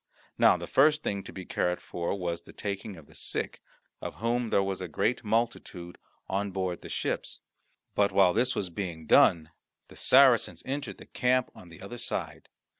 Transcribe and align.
Now 0.39 0.57
the 0.57 0.65
first 0.65 1.03
thing 1.03 1.21
to 1.25 1.31
be 1.31 1.45
cared 1.45 1.79
for 1.79 2.17
was 2.17 2.41
the 2.41 2.53
taking 2.53 2.95
of 2.97 3.05
the 3.05 3.13
sick, 3.13 3.61
of 4.01 4.15
whom 4.15 4.47
there 4.47 4.63
was 4.63 4.81
a 4.81 4.87
great 4.87 5.23
multitude, 5.23 5.99
on 6.27 6.49
board 6.49 6.81
the 6.81 6.89
ships. 6.89 7.39
But 7.93 8.11
while 8.11 8.33
this 8.33 8.55
was 8.55 8.71
being 8.71 9.05
done, 9.05 9.51
the 9.89 9.95
Saracens 9.95 10.63
entered 10.65 10.97
the 10.97 11.05
camp 11.05 11.51
on 11.53 11.69
the 11.69 11.83
other 11.83 11.99
side. 11.99 12.49